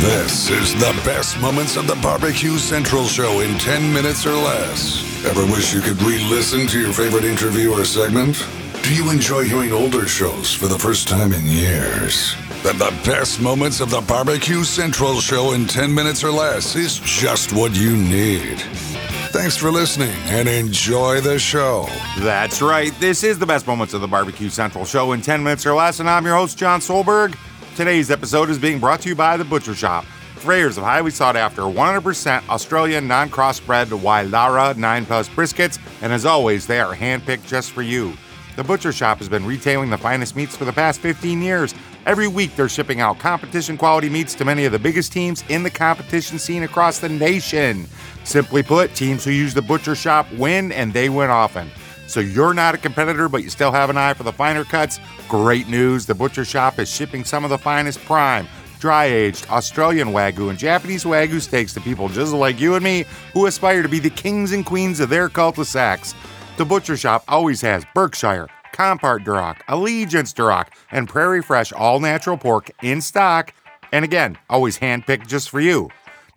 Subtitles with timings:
[0.00, 5.04] This is the best moments of the Barbecue Central show in 10 minutes or less.
[5.26, 8.42] Ever wish you could re listen to your favorite interview or segment?
[8.82, 12.34] Do you enjoy hearing older shows for the first time in years?
[12.62, 16.98] Then the best moments of the Barbecue Central show in 10 minutes or less is
[17.00, 18.58] just what you need.
[19.32, 21.86] Thanks for listening and enjoy the show.
[22.20, 22.98] That's right.
[23.00, 26.00] This is the best moments of the Barbecue Central show in 10 minutes or less,
[26.00, 27.36] and I'm your host, Jon Solberg.
[27.76, 30.04] Today's episode is being brought to you by The Butcher Shoppe.
[30.36, 36.26] Frayers of highly sought after 100% Australian non crossbred Wylarah 9 Plus briskets, and as
[36.26, 38.12] always, they are handpicked just for you.
[38.56, 41.74] The Butcher Shoppe has been retailing the finest meats for the past 15 years.
[42.06, 45.62] Every week, they're shipping out competition quality meats to many of the biggest teams in
[45.62, 47.86] the competition scene across the nation.
[48.24, 51.70] Simply put, teams who use the Butcher Shoppe win, and they win often.
[52.10, 54.98] So you're not a competitor, but you still have an eye for the finer cuts?
[55.28, 56.06] Great news!
[56.06, 58.48] The Butcher Shoppe is shipping some of the finest prime,
[58.80, 63.04] dry aged Australian Wagyu and Japanese Wagyu steaks to people just like you and me
[63.32, 66.16] who aspire to be the kings and queens of their cul-de-sacs.
[66.56, 72.36] The Butcher Shoppe always has Berkshire, Compart Duroc, Allegiance Duroc, and Prairie Fresh all natural
[72.36, 73.54] pork in stock.
[73.92, 75.90] And again, always handpicked just for you.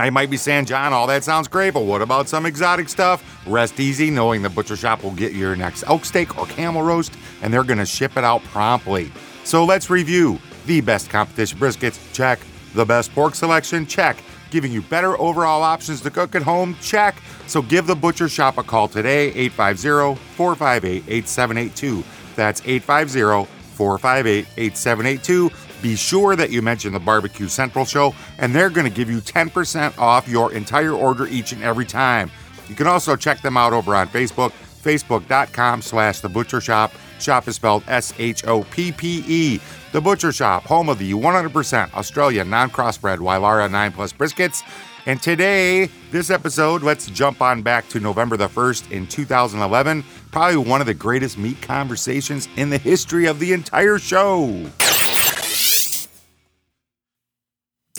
[0.00, 2.88] Now you might be saying, Jon, all that sounds great, but what about some exotic
[2.88, 3.22] stuff?
[3.46, 7.12] Rest easy knowing the butcher shoppe will get your next elk steak or camel roast,
[7.42, 9.12] and they're going to ship it out promptly.
[9.44, 12.40] So let's review the best competition briskets, check.
[12.72, 14.16] The best pork selection, check.
[14.50, 17.16] Giving you better overall options to cook at home, check.
[17.46, 22.02] So give the butcher shoppe a call today, 850 458 8782.
[22.36, 25.50] That's 850 458 8782
[25.82, 29.18] be sure that you mention the Barbecue Central show, and they're going to give you
[29.18, 32.30] 10% off your entire order each and every time.
[32.68, 36.92] You can also check them out over on Facebook, facebook.com slash the butcher shop.
[37.18, 39.60] Shoppe is spelled S-H-O-P-P-E.
[39.92, 44.62] The Butcher Shoppe, home of the 100% Australian non-crossbred Wylarah 9 Plus briskets.
[45.06, 50.04] And today, this episode, let's jump on back to November the 1st in 2011.
[50.30, 54.70] Probably one of the greatest meat conversations in the history of the entire show.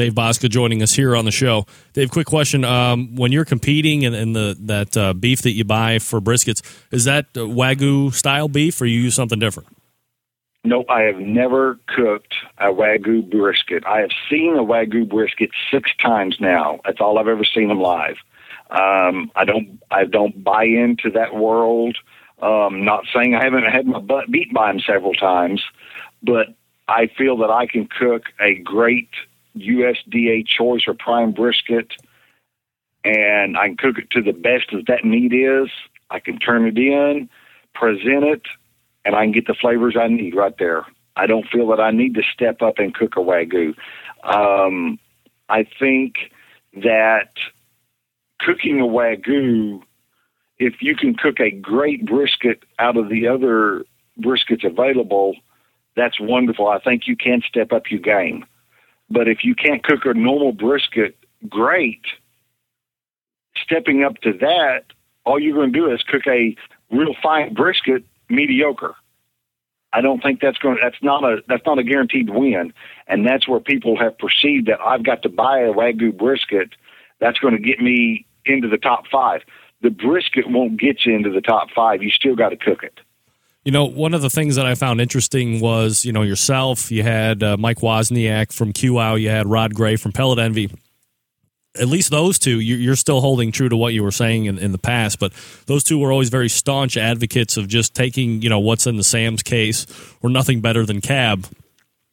[0.00, 1.66] Dave Bouska joining us here on the show.
[1.92, 5.98] Dave, quick question: um, When you're competing and, the that uh, beef that you buy
[5.98, 9.68] for briskets, is that wagyu style beef, or you use something different?
[10.64, 13.84] Nope, I have never cooked a wagyu brisket.
[13.84, 16.80] I have seen a wagyu brisket six times now.
[16.86, 18.16] That's all I've ever seen them live.
[18.70, 21.98] Um, I don't, I don't buy into that world.
[22.40, 25.62] Um, not saying I haven't had my butt beat by them several times,
[26.22, 26.46] but
[26.88, 29.10] I feel that I can cook a great
[29.56, 31.92] USDA choice or prime brisket,
[33.04, 35.70] and I can cook it to the best that that meat is.
[36.10, 37.28] I can turn it in,
[37.74, 38.42] present it,
[39.04, 40.84] and I can get the flavors I need right there.
[41.16, 43.74] I don't feel that I need to step up and cook a wagyu.
[44.22, 44.98] Um,
[45.48, 46.32] I think
[46.82, 47.32] that
[48.38, 49.82] cooking a wagyu,
[50.58, 53.84] if you can cook a great brisket out of the other
[54.18, 55.34] briskets available,
[55.96, 56.68] that's wonderful.
[56.68, 58.44] I think you can step up your game.
[59.10, 61.16] But if you can't cook a normal brisket
[61.48, 62.02] great,
[63.62, 64.84] stepping up to that,
[65.24, 66.56] all you're going to do is cook a
[66.90, 68.94] real fine brisket mediocre.
[69.92, 70.76] I don't think that's going.
[70.76, 71.42] To, that's not a.
[71.48, 72.72] That's not a guaranteed win,
[73.08, 76.70] and that's where people have perceived that I've got to buy a wagyu brisket.
[77.18, 79.42] That's going to get me into the top five.
[79.82, 82.02] The brisket won't get you into the top five.
[82.02, 83.00] You still got to cook it.
[83.64, 87.02] You know, one of the things that I found interesting was, you know, yourself, you
[87.02, 90.70] had uh, Mike Wozniak from QUAU, you had Rod Gray from Pellet Envy.
[91.78, 94.72] At least those two, you're still holding true to what you were saying in, in
[94.72, 95.32] the past, but
[95.66, 99.04] those two were always very staunch advocates of just taking, you know, what's in the
[99.04, 99.86] Sam's case
[100.20, 101.46] or nothing better than cab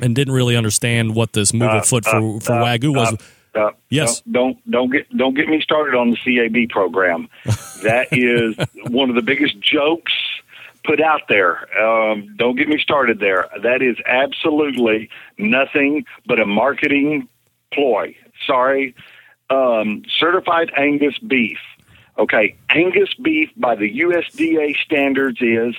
[0.00, 2.94] and didn't really understand what this move uh, of foot for, uh, for uh, Wagyu
[2.94, 3.16] was.
[3.54, 4.20] Uh, yes.
[4.22, 7.28] Don't, don't don't get don't get me started on the CAB program.
[7.84, 8.56] That is
[8.90, 10.12] one of the biggest jokes
[10.88, 11.68] put out there.
[11.78, 13.48] Um, don't get me started there.
[13.62, 17.28] That is absolutely nothing but a marketing
[17.72, 18.16] ploy.
[18.46, 18.94] Sorry.
[19.50, 21.58] Um, certified Angus beef.
[22.18, 25.76] Okay, Angus beef by the USDA standards is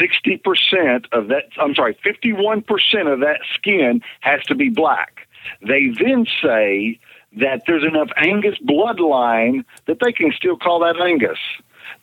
[0.00, 5.28] 60% of that, I'm sorry, 51% of that skin has to be black.
[5.60, 6.98] They then say
[7.36, 11.38] that there's enough Angus bloodline that they can still call that Angus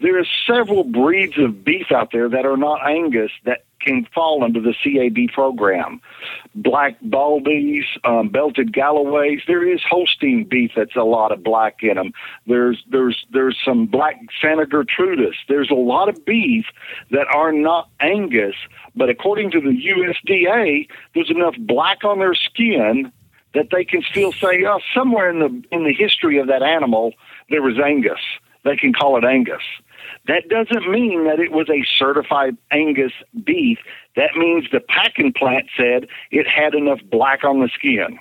[0.02, 4.44] there are several breeds of beef out there that are not Angus that can fall
[4.44, 6.02] under the CAB program.
[6.54, 9.42] Black Baldies, um, belted Galloways.
[9.48, 12.14] There is Holstein beef that's a lot of black in them.
[12.48, 15.36] There's there's there's some black Santa Gertrudis.
[15.48, 16.66] There's a lot of beef
[17.12, 18.56] that are not Angus,
[18.96, 23.12] but according to the USDA, there's enough black on their skin
[23.54, 27.14] that they can still say, oh, somewhere in the in the history of that animal
[27.50, 28.20] there was Angus.
[28.64, 29.64] They can call it Angus.
[30.28, 33.14] That doesn't mean that it was a certified Angus
[33.44, 33.80] beef.
[34.16, 38.20] That means the packing plant said it had enough black on the skin.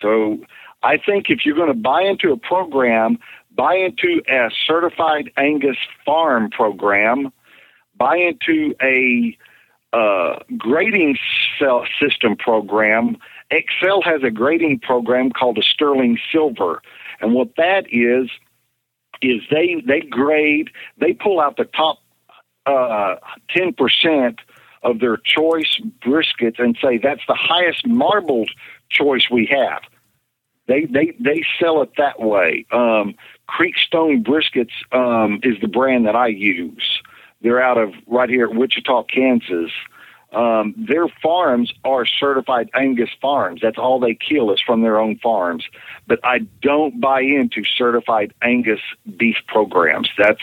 [0.00, 0.38] So
[0.82, 3.18] I think if you're going to buy into a program,
[3.54, 7.32] buy into a certified Angus farm program,
[7.96, 9.36] buy into a
[9.92, 11.16] uh, grading
[12.00, 13.16] system program.
[13.50, 16.82] Excel has a grading program called a Sterling Silver,
[17.20, 18.28] and what that is
[19.22, 21.98] is they they grade they pull out the top
[22.66, 23.16] uh,
[23.54, 24.40] ten uh, percent
[24.82, 28.50] of their choice briskets and say that's the highest marbled
[28.88, 29.82] choice we have.
[30.66, 32.66] They they they sell it that way.
[32.72, 33.14] Um,
[33.48, 37.02] Creekstone Briskets um, is the brand that I use.
[37.40, 39.70] They're out of right here at Wichita, Kansas.
[40.32, 43.60] Um, their farms are certified Angus farms.
[43.62, 45.64] That's all they kill is from their own farms.
[46.06, 48.80] But I don't buy into certified Angus
[49.16, 50.10] beef programs.
[50.18, 50.42] That's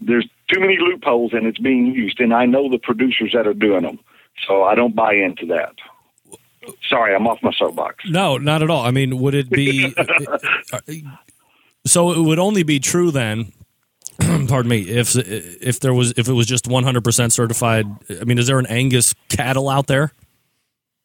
[0.00, 3.54] there's too many loopholes and it's being used, and I know the producers that are
[3.54, 3.98] doing them.
[4.46, 5.74] So I don't buy into that.
[6.88, 8.04] Sorry, I'm off my soapbox.
[8.08, 8.84] No, not at all.
[8.84, 9.94] I mean, would it be
[11.86, 12.12] so?
[12.12, 13.52] It would only be true then.
[14.48, 14.80] pardon me.
[14.82, 17.86] If if there was if it was just 100 percent certified.
[18.20, 20.12] I mean, is there an Angus cattle out there?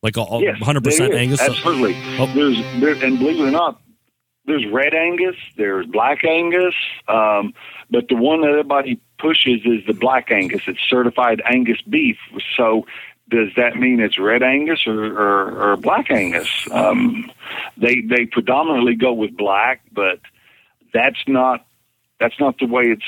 [0.01, 1.41] Like all yes, 100 percent Angus?
[1.41, 1.95] Absolutely.
[2.17, 2.31] Oh.
[2.33, 3.81] There's there, and believe it or not,
[4.45, 6.75] there's red Angus, there's black Angus,
[7.07, 7.53] um,
[7.89, 10.61] but the one that everybody pushes is the black Angus.
[10.67, 12.17] It's certified Angus beef.
[12.55, 12.85] So
[13.29, 16.49] does that mean it's red Angus or, or, or black Angus?
[16.71, 17.31] Um,
[17.77, 20.19] they they predominantly go with black, but
[20.93, 21.65] that's not
[22.19, 23.03] that's not the way it's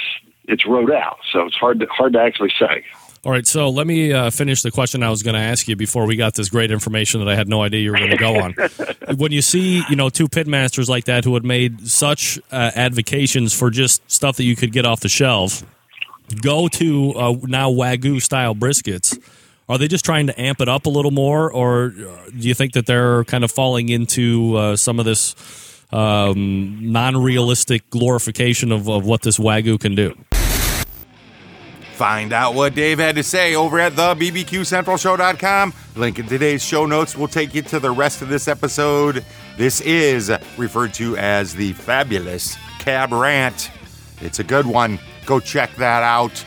[0.45, 1.19] it's wrote out.
[1.31, 2.83] So it's hard to hard to actually say.
[3.23, 5.75] All right, so let me uh, finish the question I was going to ask you
[5.75, 8.17] before we got this great information that I had no idea you were going to
[8.17, 8.55] go on.
[9.15, 13.53] when you see, you know, two pitmasters like that who had made such uh, advocations
[13.53, 15.63] for just stuff that you could get off the shelf,
[16.41, 19.15] go to uh, now wagyu style briskets
[19.71, 22.73] are they just trying to amp it up a little more, or do you think
[22.73, 25.33] that they're kind of falling into uh, some of this
[25.91, 30.15] um, non-realistic glorification of, of what this wagyu can do?
[31.93, 35.73] Find out what Dave had to say over at the bbqcentralshow.com.
[35.95, 39.23] Link in today's show notes will take you to the rest of this episode.
[39.55, 43.69] This is referred to as the fabulous Cab Rant.
[44.19, 44.97] It's a good one.
[45.27, 46.43] Go check that out.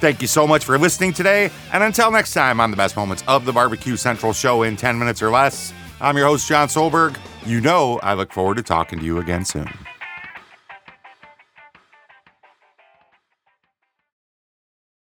[0.00, 1.50] Thank you so much for listening today.
[1.72, 4.98] And until next time on the best moments of the Barbecue Central show in 10
[4.98, 7.18] minutes or less, I'm your host, Jon Solberg.
[7.44, 9.68] You know, I look forward to talking to you again soon.